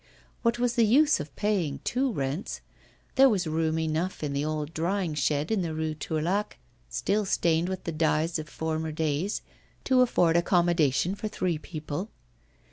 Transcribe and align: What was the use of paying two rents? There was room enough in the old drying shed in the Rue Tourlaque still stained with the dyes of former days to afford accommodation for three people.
What 0.41 0.57
was 0.57 0.73
the 0.73 0.83
use 0.83 1.19
of 1.19 1.35
paying 1.35 1.79
two 1.83 2.11
rents? 2.11 2.61
There 3.17 3.29
was 3.29 3.45
room 3.45 3.77
enough 3.77 4.23
in 4.23 4.33
the 4.33 4.43
old 4.43 4.73
drying 4.73 5.13
shed 5.13 5.51
in 5.51 5.61
the 5.61 5.75
Rue 5.75 5.93
Tourlaque 5.93 6.57
still 6.89 7.23
stained 7.23 7.69
with 7.69 7.83
the 7.83 7.91
dyes 7.91 8.39
of 8.39 8.49
former 8.49 8.91
days 8.91 9.43
to 9.83 10.01
afford 10.01 10.37
accommodation 10.37 11.13
for 11.13 11.27
three 11.27 11.59
people. 11.59 12.09